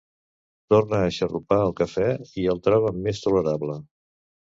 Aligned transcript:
Torna 0.73 1.01
a 1.07 1.11
xarrupar 1.17 1.59
el 1.65 1.75
cafè 1.79 2.07
i 2.45 2.47
el 2.55 2.61
troba 2.69 2.93
més 3.05 3.21
tolerable. 3.27 3.77